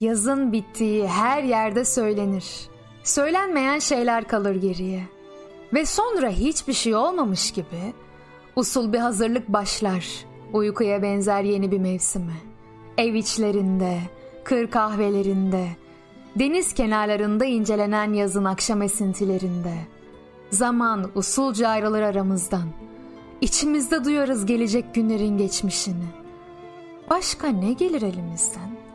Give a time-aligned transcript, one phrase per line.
[0.00, 2.68] Yazın bittiği her yerde söylenir.
[3.02, 5.02] Söylenmeyen şeyler kalır geriye.
[5.72, 7.94] Ve sonra hiçbir şey olmamış gibi
[8.56, 10.06] usul bir hazırlık başlar.
[10.52, 12.32] Uykuya benzer yeni bir mevsime.
[12.98, 13.98] Ev içlerinde,
[14.44, 15.66] kır kahvelerinde,
[16.36, 19.74] deniz kenarlarında incelenen yazın akşam esintilerinde.
[20.50, 22.68] Zaman usulca ayrılır aramızdan.
[23.40, 26.06] İçimizde duyarız gelecek günlerin geçmişini.
[27.10, 28.89] Başka ne gelir elimizden?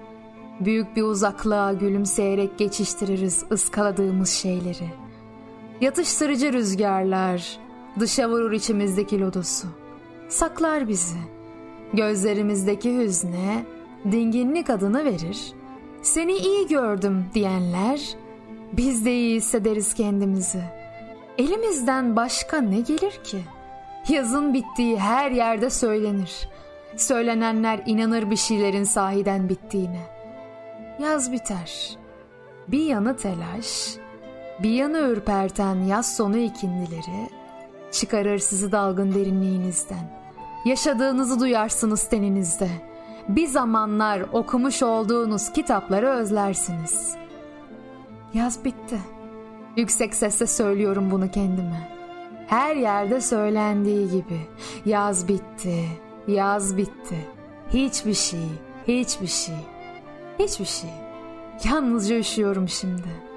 [0.60, 4.90] Büyük bir uzaklığa gülümseyerek geçiştiririz ıskaladığımız şeyleri.
[5.82, 7.60] Yatıştırıcı rüzgarlar
[8.00, 9.68] dışa vurur içimizdeki lodosu.
[10.30, 11.18] Saklar bizi.
[11.94, 13.66] Gözlerimizdeki hüzne
[14.12, 15.54] dinginlik adını verir.
[16.02, 18.16] Seni iyi gördüm diyenler
[18.74, 20.64] biz de iyi hissederiz kendimizi.
[21.38, 23.38] Elimizden başka ne gelir ki?
[24.10, 26.50] Yazın bittiği her yerde söylenir.
[26.98, 30.15] Söylenenler inanır bir şeylerin sahiden bittiğine.
[31.00, 31.98] Yaz biter.
[32.68, 33.96] Bir yanı telaş,
[34.64, 37.30] bir yanı ürperten yaz sonu ikindileri
[37.92, 40.12] çıkarır sizi dalgın derinliğinizden.
[40.66, 42.70] Yaşadığınızı duyarsınız teninizde.
[43.28, 47.16] Bir zamanlar okumuş olduğunuz kitapları özlersiniz.
[48.34, 49.00] Yaz bitti.
[49.78, 51.90] Yüksek sesle söylüyorum bunu kendime.
[52.48, 54.40] Her yerde söylendiği gibi.
[54.86, 55.86] Yaz bitti.
[56.28, 57.28] Yaz bitti.
[57.74, 58.50] Hiçbir şey,
[58.88, 59.56] hiçbir şey,
[60.40, 60.90] hiçbir şey.
[61.64, 63.35] Yalnızca üşüyorum şimdi.''